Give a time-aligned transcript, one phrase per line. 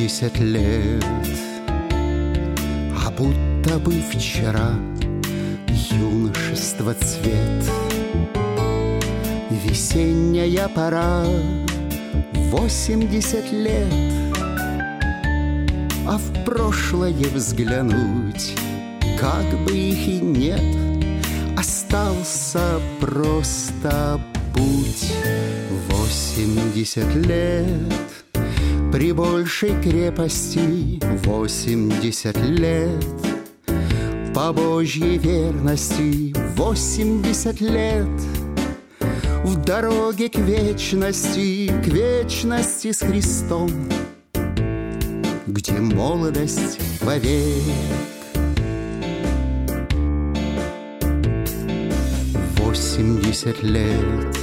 [0.00, 1.04] Восемьдесят лет.
[2.96, 4.70] А будто бы вчера
[5.68, 7.64] Юношество цвет.
[9.50, 11.22] Весенняя пора
[12.32, 13.92] Восемьдесят лет.
[16.08, 18.54] А в прошлое взглянуть
[19.20, 20.62] Как бы их и нет
[21.58, 24.18] Остался просто
[24.54, 25.12] путь
[25.90, 28.09] Восемьдесят лет
[28.92, 33.04] При большей крепости Восемьдесят лет.
[34.34, 38.08] По Божьей верности Восемьдесят лет.
[39.44, 43.70] В дороге к вечности К вечности с Христом
[45.46, 47.62] Где молодость вовек.
[52.56, 54.36] Восемьдесят лет.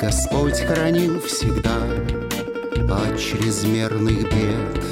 [0.00, 1.76] Господь хранил всегда
[2.90, 4.84] От чрезмерных бед.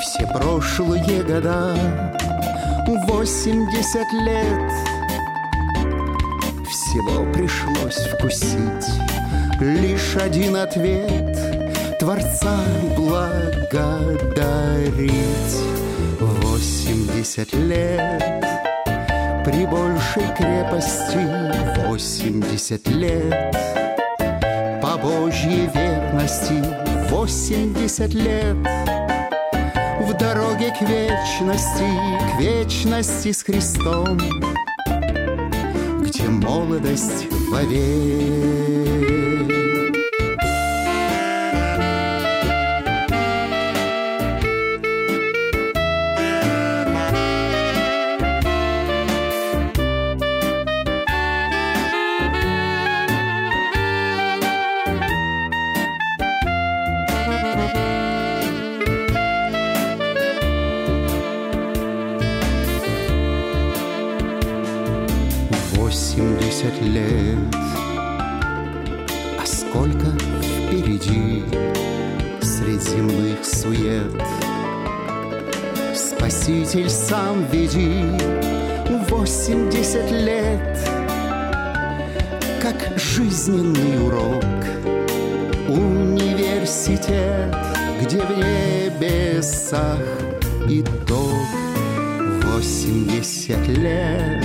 [0.00, 1.76] Все прошлые года
[3.06, 4.72] Восемьдесят лет
[6.68, 8.86] Всего пришлось вкусить
[9.60, 11.36] Лишь один ответ
[11.98, 12.58] Творца
[12.96, 14.02] благодарить.
[16.20, 18.44] Восемьдесят лет
[19.44, 21.26] при большей крепости
[21.86, 23.56] восемьдесят лет
[25.02, 26.62] Божьей верности
[27.10, 28.56] восемьдесят лет.
[30.00, 31.84] В дороге к вечности,
[32.32, 34.18] к вечности с Христом
[36.00, 39.17] Где молодость вовек
[65.74, 67.38] Восемьдесят лет.
[69.38, 70.06] А сколько
[70.42, 71.44] впереди
[72.42, 74.12] Средь земных сует?
[75.94, 78.04] Спаситель сам веди.
[79.08, 80.78] Восемьдесят лет.
[82.60, 84.44] Как жизненный урок
[86.68, 87.56] Университет
[88.02, 89.98] Где в небесах
[90.68, 91.32] итог
[92.44, 94.44] Восемьдесят лет.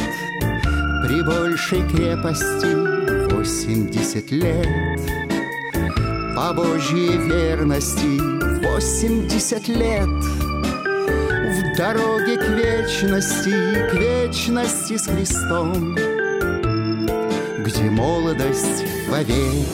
[1.06, 5.02] При большей крепости Восемьдесят лет.
[6.34, 8.22] По Божьей верности
[8.66, 10.08] Восемьдесят лет.
[10.08, 15.96] В дороге к вечности К вечности с Христом
[17.66, 19.68] Где молодость вовек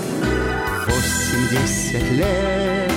[0.89, 2.91] Восемьдесят лет.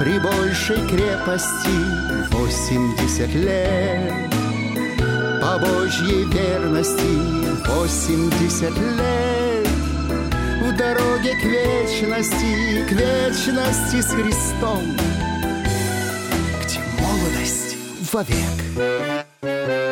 [0.00, 1.78] При большей крепости
[2.30, 4.12] Восемьдесят лет.
[5.40, 7.14] По Божьей верности
[7.68, 9.68] Восемьдесят лет.
[10.62, 14.82] В дороге к вечности К вечности с Христом.
[16.64, 17.76] Где молодость
[18.12, 19.87] вовек